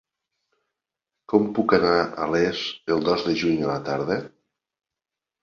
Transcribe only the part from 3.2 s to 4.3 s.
de juny a la tarda?